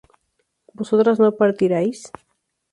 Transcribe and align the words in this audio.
¿vosotras 0.77 1.15
no 1.21 1.29
partiríais? 1.41 1.99